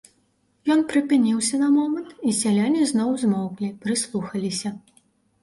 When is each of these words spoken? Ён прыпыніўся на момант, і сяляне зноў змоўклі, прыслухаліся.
Ён 0.75 0.79
прыпыніўся 0.93 1.59
на 1.63 1.67
момант, 1.75 2.09
і 2.31 2.33
сяляне 2.39 2.81
зноў 2.93 3.13
змоўклі, 3.27 3.69
прыслухаліся. 3.87 4.75